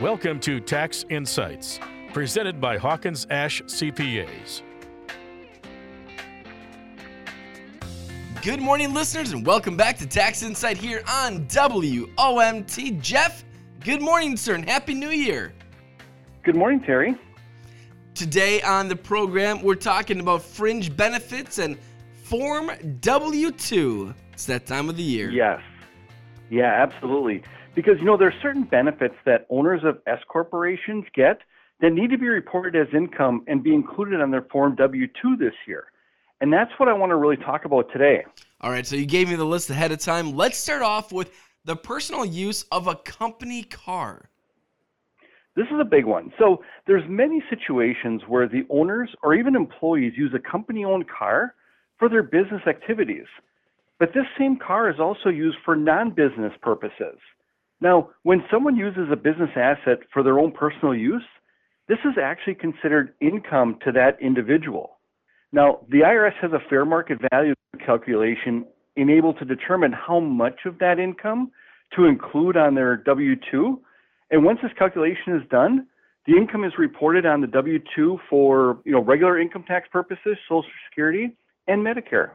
Welcome 0.00 0.38
to 0.40 0.60
Tax 0.60 1.04
Insights, 1.10 1.80
presented 2.12 2.60
by 2.60 2.78
Hawkins 2.78 3.26
Ash 3.30 3.60
CPAs. 3.62 4.62
Good 8.40 8.60
morning, 8.60 8.94
listeners, 8.94 9.32
and 9.32 9.44
welcome 9.44 9.76
back 9.76 9.98
to 9.98 10.06
Tax 10.06 10.44
Insight 10.44 10.76
here 10.76 11.02
on 11.08 11.46
WOMT. 11.46 13.00
Jeff, 13.00 13.44
good 13.80 14.00
morning, 14.00 14.36
sir, 14.36 14.54
and 14.54 14.68
Happy 14.70 14.94
New 14.94 15.10
Year. 15.10 15.52
Good 16.44 16.54
morning, 16.54 16.78
Terry. 16.78 17.16
Today 18.14 18.62
on 18.62 18.86
the 18.86 18.94
program, 18.94 19.62
we're 19.62 19.74
talking 19.74 20.20
about 20.20 20.42
fringe 20.42 20.96
benefits 20.96 21.58
and 21.58 21.76
Form 22.22 22.70
W 23.00 23.50
2. 23.50 24.14
It's 24.32 24.46
that 24.46 24.64
time 24.64 24.88
of 24.88 24.96
the 24.96 25.02
year. 25.02 25.28
Yes. 25.28 25.60
Yeah, 26.50 26.72
absolutely. 26.72 27.42
Because, 27.78 27.94
you 28.00 28.06
know, 28.06 28.16
there 28.16 28.26
are 28.26 28.42
certain 28.42 28.64
benefits 28.64 29.14
that 29.24 29.46
owners 29.50 29.82
of 29.84 30.00
S 30.04 30.18
corporations 30.26 31.04
get 31.14 31.38
that 31.80 31.92
need 31.92 32.10
to 32.10 32.18
be 32.18 32.26
reported 32.26 32.74
as 32.74 32.92
income 32.92 33.44
and 33.46 33.62
be 33.62 33.72
included 33.72 34.20
on 34.20 34.32
their 34.32 34.42
Form 34.50 34.74
W 34.74 35.06
2 35.22 35.36
this 35.36 35.52
year. 35.64 35.84
And 36.40 36.52
that's 36.52 36.72
what 36.78 36.88
I 36.88 36.92
want 36.92 37.10
to 37.10 37.14
really 37.14 37.36
talk 37.36 37.66
about 37.66 37.86
today. 37.92 38.24
All 38.62 38.72
right, 38.72 38.84
so 38.84 38.96
you 38.96 39.06
gave 39.06 39.28
me 39.28 39.36
the 39.36 39.44
list 39.44 39.70
ahead 39.70 39.92
of 39.92 40.00
time. 40.00 40.32
Let's 40.32 40.58
start 40.58 40.82
off 40.82 41.12
with 41.12 41.30
the 41.66 41.76
personal 41.76 42.24
use 42.24 42.64
of 42.72 42.88
a 42.88 42.96
company 42.96 43.62
car. 43.62 44.28
This 45.54 45.66
is 45.66 45.78
a 45.80 45.84
big 45.84 46.04
one. 46.04 46.32
So 46.36 46.64
there's 46.88 47.04
many 47.08 47.44
situations 47.48 48.22
where 48.26 48.48
the 48.48 48.66
owners 48.70 49.10
or 49.22 49.36
even 49.36 49.54
employees 49.54 50.14
use 50.16 50.34
a 50.34 50.50
company-owned 50.50 51.06
car 51.08 51.54
for 51.96 52.08
their 52.08 52.24
business 52.24 52.62
activities. 52.66 53.26
But 54.00 54.08
this 54.14 54.26
same 54.36 54.58
car 54.58 54.90
is 54.90 54.98
also 54.98 55.28
used 55.28 55.58
for 55.64 55.76
non-business 55.76 56.54
purposes. 56.60 57.18
Now, 57.80 58.10
when 58.22 58.42
someone 58.50 58.76
uses 58.76 59.08
a 59.12 59.16
business 59.16 59.50
asset 59.56 59.98
for 60.12 60.22
their 60.22 60.38
own 60.38 60.52
personal 60.52 60.94
use, 60.94 61.24
this 61.88 61.98
is 62.04 62.18
actually 62.22 62.56
considered 62.56 63.14
income 63.20 63.78
to 63.84 63.92
that 63.92 64.20
individual. 64.20 64.98
Now, 65.52 65.80
the 65.88 66.00
IRS 66.00 66.34
has 66.42 66.52
a 66.52 66.68
fair 66.68 66.84
market 66.84 67.18
value 67.32 67.54
calculation 67.84 68.66
enabled 68.96 69.38
to 69.38 69.44
determine 69.44 69.92
how 69.92 70.20
much 70.20 70.60
of 70.66 70.78
that 70.80 70.98
income 70.98 71.50
to 71.96 72.04
include 72.04 72.56
on 72.56 72.74
their 72.74 72.96
W 72.96 73.36
2. 73.50 73.80
And 74.30 74.44
once 74.44 74.58
this 74.62 74.72
calculation 74.78 75.36
is 75.36 75.48
done, 75.48 75.86
the 76.26 76.36
income 76.36 76.64
is 76.64 76.72
reported 76.78 77.24
on 77.24 77.40
the 77.40 77.46
W 77.46 77.78
2 77.96 78.18
for 78.28 78.80
you 78.84 78.92
know, 78.92 79.02
regular 79.02 79.40
income 79.40 79.64
tax 79.66 79.88
purposes, 79.90 80.36
Social 80.48 80.68
Security, 80.90 81.34
and 81.66 81.86
Medicare. 81.86 82.32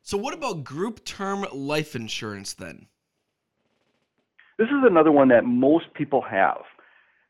So, 0.00 0.16
what 0.16 0.32
about 0.32 0.64
group 0.64 1.04
term 1.04 1.44
life 1.52 1.94
insurance 1.94 2.54
then? 2.54 2.86
This 4.58 4.68
is 4.68 4.82
another 4.84 5.12
one 5.12 5.28
that 5.28 5.44
most 5.44 5.92
people 5.94 6.22
have. 6.22 6.62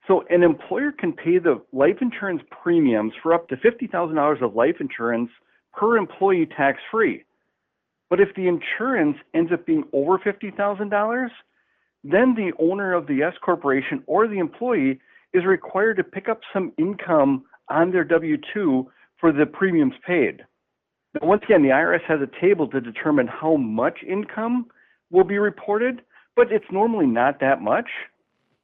So, 0.06 0.24
an 0.30 0.44
employer 0.44 0.92
can 0.92 1.12
pay 1.12 1.38
the 1.38 1.60
life 1.72 1.96
insurance 2.00 2.42
premiums 2.62 3.12
for 3.20 3.34
up 3.34 3.48
to 3.48 3.56
$50,000 3.56 4.42
of 4.42 4.54
life 4.54 4.76
insurance 4.80 5.30
per 5.72 5.96
employee 5.96 6.46
tax 6.46 6.78
free. 6.90 7.24
But 8.08 8.20
if 8.20 8.28
the 8.36 8.46
insurance 8.46 9.16
ends 9.34 9.50
up 9.52 9.66
being 9.66 9.82
over 9.92 10.18
$50,000, 10.18 11.28
then 12.04 12.34
the 12.36 12.52
owner 12.60 12.94
of 12.94 13.08
the 13.08 13.22
S 13.22 13.34
corporation 13.44 14.04
or 14.06 14.28
the 14.28 14.38
employee 14.38 15.00
is 15.34 15.44
required 15.44 15.96
to 15.96 16.04
pick 16.04 16.28
up 16.28 16.40
some 16.52 16.72
income 16.78 17.44
on 17.68 17.90
their 17.90 18.04
W 18.04 18.36
2 18.54 18.88
for 19.18 19.32
the 19.32 19.44
premiums 19.44 19.94
paid. 20.06 20.42
Now, 21.14 21.26
once 21.26 21.42
again, 21.44 21.62
the 21.62 21.70
IRS 21.70 22.02
has 22.06 22.20
a 22.20 22.40
table 22.40 22.68
to 22.68 22.80
determine 22.80 23.26
how 23.26 23.56
much 23.56 23.98
income 24.08 24.66
will 25.10 25.24
be 25.24 25.38
reported, 25.38 26.02
but 26.36 26.52
it's 26.52 26.66
normally 26.70 27.06
not 27.06 27.40
that 27.40 27.60
much. 27.60 27.88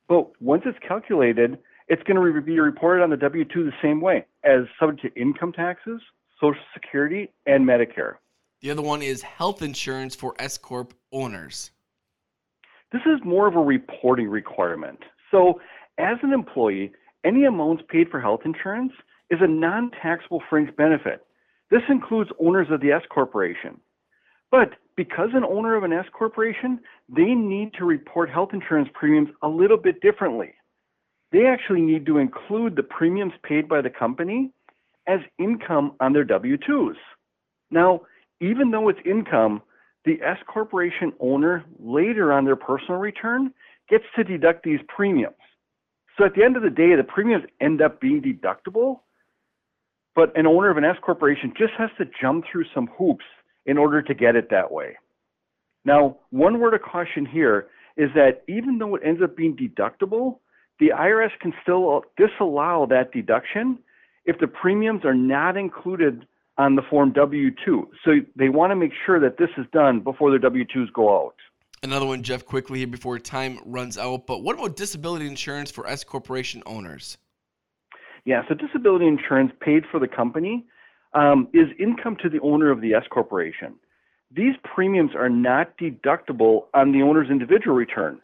But 0.09 0.31
once 0.41 0.62
it's 0.67 0.78
calculated, 0.87 1.59
it's 1.89 2.03
going 2.05 2.17
to 2.17 2.41
be 2.41 2.61
reported 2.61 3.03
on 3.03 3.11
the 3.11 3.17
W 3.17 3.45
2 3.45 3.64
the 3.64 3.73
same 3.83 4.01
way 4.01 4.27
as 4.45 4.61
subject 4.79 5.03
to 5.03 5.20
income 5.20 5.53
taxes, 5.53 6.01
Social 6.41 6.62
Security, 6.75 7.33
and 7.46 7.67
Medicare. 7.67 8.14
The 8.61 8.70
other 8.70 8.83
one 8.83 9.02
is 9.02 9.23
health 9.23 9.63
insurance 9.63 10.14
for 10.14 10.35
S 10.39 10.58
Corp 10.58 10.95
owners. 11.11 11.73
This 12.92 13.02
is 13.07 13.20
more 13.24 13.48
of 13.48 13.57
a 13.57 13.61
reporting 13.61 14.29
requirement. 14.29 14.98
So, 15.30 15.61
as 15.98 16.19
an 16.23 16.33
employee, 16.33 16.92
any 17.25 17.45
amounts 17.45 17.83
paid 17.89 18.11
for 18.11 18.20
health 18.20 18.41
insurance 18.45 18.92
is 19.30 19.39
a 19.41 19.46
non 19.46 19.91
taxable 20.02 20.42
fringe 20.48 20.75
benefit. 20.77 21.25
This 21.70 21.83
includes 21.89 22.30
owners 22.39 22.69
of 22.70 22.80
the 22.80 22.92
S 22.92 23.02
corporation. 23.11 23.80
But 24.52 24.74
because 24.96 25.30
an 25.33 25.45
owner 25.45 25.74
of 25.74 25.83
an 25.83 25.95
S 25.95 26.05
corporation, 26.13 26.79
they 27.08 27.35
need 27.35 27.73
to 27.79 27.86
report 27.86 28.30
health 28.30 28.51
insurance 28.52 28.90
premiums 28.92 29.30
a 29.42 29.48
little 29.48 29.79
bit 29.79 30.01
differently. 30.02 30.55
They 31.33 31.46
actually 31.46 31.80
need 31.80 32.05
to 32.07 32.18
include 32.18 32.77
the 32.77 32.83
premiums 32.83 33.33
paid 33.42 33.67
by 33.67 33.80
the 33.80 33.89
company 33.89 34.52
as 35.08 35.20
income 35.39 35.95
on 36.01 36.13
their 36.13 36.24
W 36.24 36.58
2s. 36.58 36.96
Now, 37.70 38.02
even 38.42 38.70
though 38.70 38.90
it's 38.90 39.01
income, 39.07 39.63
the 40.05 40.20
S 40.23 40.36
corporation 40.46 41.14
owner 41.19 41.64
later 41.79 42.33
on 42.33 42.45
their 42.45 42.57
personal 42.57 43.01
return 43.01 43.55
gets 43.89 44.05
to 44.17 44.24
deduct 44.24 44.64
these 44.64 44.80
premiums. 44.95 45.34
So 46.19 46.27
at 46.27 46.34
the 46.34 46.45
end 46.45 46.58
of 46.58 46.63
the 46.63 46.70
day, 46.70 46.95
the 46.95 47.05
premiums 47.05 47.45
end 47.63 47.80
up 47.80 48.01
being 48.02 48.20
deductible, 48.20 49.01
but 50.14 50.36
an 50.36 50.46
owner 50.46 50.69
of 50.69 50.77
an 50.77 50.84
S 50.84 50.96
corporation 51.02 51.55
just 51.57 51.73
has 51.79 51.89
to 51.96 52.05
jump 52.20 52.45
through 52.52 52.67
some 52.74 52.90
hoops 52.98 53.24
in 53.67 53.78
order 53.78 54.02
to 54.02 54.14
get 54.14 54.36
it 54.36 54.50
that 54.50 54.73
way. 54.73 54.96
Now, 55.84 56.18
one 56.30 56.61
word 56.61 56.74
of 56.74 56.83
caution 56.83 57.27
here 57.27 57.68
is 57.96 58.11
that 58.14 58.42
even 58.48 58.78
though 58.78 58.95
it 58.95 59.02
ends 59.05 59.20
up 59.23 59.36
being 59.36 59.56
deductible, 59.56 60.39
the 60.78 60.89
IRS 60.89 61.30
can 61.40 61.52
still 61.62 62.02
disallow 62.17 62.86
that 62.89 63.12
deduction 63.12 63.78
if 64.24 64.39
the 64.39 64.46
premiums 64.46 65.05
are 65.05 65.14
not 65.14 65.56
included 65.56 66.27
on 66.58 66.77
the 66.77 66.83
form 66.89 67.12
W 67.12 67.51
2. 67.64 67.89
So 68.05 68.12
they 68.36 68.48
want 68.48 68.70
to 68.70 68.77
make 68.77 68.92
sure 69.06 69.18
that 69.20 69.39
this 69.39 69.48
is 69.56 69.67
done 69.72 70.01
before 70.01 70.30
their 70.30 70.39
W 70.39 70.64
2s 70.64 70.92
go 70.92 71.24
out. 71.24 71.34
Another 71.83 72.06
one, 72.06 72.22
Jeff, 72.22 72.46
quickly 72.46 72.78
here 72.78 72.86
before 72.86 73.18
time 73.18 73.58
runs 73.64 73.98
out. 73.98 74.27
But 74.27 74.42
what 74.42 74.56
about 74.56 74.77
disability 74.77 75.27
insurance 75.27 75.70
for 75.70 75.86
S 75.86 76.05
corporation 76.05 76.62
owners? 76.64 77.18
Yeah, 78.24 78.42
so 78.48 78.55
disability 78.55 79.08
insurance 79.08 79.51
paid 79.61 79.83
for 79.90 79.98
the 79.98 80.06
company 80.06 80.64
um, 81.14 81.48
is 81.52 81.68
income 81.78 82.17
to 82.23 82.28
the 82.28 82.40
owner 82.40 82.70
of 82.70 82.80
the 82.80 82.95
S 82.95 83.05
corporation. 83.11 83.74
These 84.34 84.55
premiums 84.64 85.11
are 85.14 85.28
not 85.28 85.77
deductible 85.77 86.62
on 86.74 86.92
the 86.92 87.02
owner's 87.02 87.28
individual 87.30 87.77
return. 87.77 88.20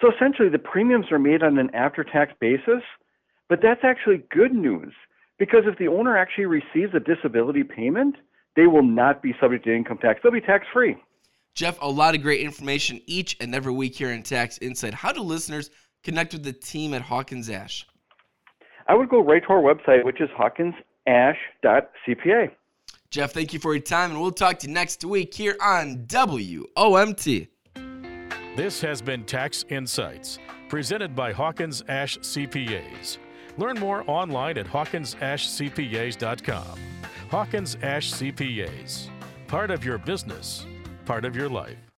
So 0.00 0.10
essentially, 0.10 0.48
the 0.48 0.58
premiums 0.58 1.12
are 1.12 1.18
made 1.18 1.42
on 1.42 1.58
an 1.58 1.70
after 1.74 2.02
tax 2.02 2.32
basis, 2.40 2.82
but 3.48 3.60
that's 3.62 3.84
actually 3.84 4.22
good 4.30 4.54
news 4.54 4.94
because 5.38 5.64
if 5.66 5.78
the 5.78 5.88
owner 5.88 6.16
actually 6.16 6.46
receives 6.46 6.94
a 6.94 7.00
disability 7.00 7.62
payment, 7.62 8.16
they 8.56 8.66
will 8.66 8.82
not 8.82 9.22
be 9.22 9.34
subject 9.40 9.64
to 9.64 9.74
income 9.74 9.98
tax. 9.98 10.20
They'll 10.22 10.32
be 10.32 10.40
tax 10.40 10.66
free. 10.72 10.96
Jeff, 11.54 11.78
a 11.82 11.88
lot 11.88 12.14
of 12.14 12.22
great 12.22 12.40
information 12.40 13.00
each 13.06 13.36
and 13.40 13.54
every 13.54 13.72
week 13.72 13.94
here 13.94 14.12
in 14.12 14.22
Tax 14.22 14.58
Insight. 14.62 14.94
How 14.94 15.12
do 15.12 15.20
listeners 15.20 15.70
connect 16.04 16.32
with 16.32 16.44
the 16.44 16.52
team 16.52 16.94
at 16.94 17.02
Hawkins 17.02 17.50
Ash? 17.50 17.86
I 18.86 18.94
would 18.94 19.08
go 19.08 19.22
right 19.22 19.42
to 19.42 19.48
our 19.52 19.62
website, 19.62 20.04
which 20.04 20.20
is 20.20 20.28
hawkinsash.cpa. 21.10 22.50
Jeff, 23.10 23.32
thank 23.32 23.52
you 23.52 23.58
for 23.58 23.74
your 23.74 23.82
time, 23.82 24.12
and 24.12 24.20
we'll 24.20 24.30
talk 24.30 24.60
to 24.60 24.68
you 24.68 24.72
next 24.72 25.04
week 25.04 25.34
here 25.34 25.56
on 25.60 26.06
WOMT. 26.06 27.48
This 28.56 28.80
has 28.80 29.02
been 29.02 29.24
Tax 29.24 29.64
Insights, 29.68 30.38
presented 30.68 31.16
by 31.16 31.32
Hawkins 31.32 31.82
Ash 31.88 32.18
CPAs. 32.18 33.18
Learn 33.56 33.80
more 33.80 34.04
online 34.06 34.58
at 34.58 34.66
hawkinsashcpas.com. 34.66 36.78
Hawkins 37.30 37.76
Ash 37.82 38.12
CPAs, 38.12 39.08
part 39.48 39.70
of 39.70 39.84
your 39.84 39.98
business, 39.98 40.66
part 41.04 41.24
of 41.24 41.36
your 41.36 41.48
life. 41.48 41.89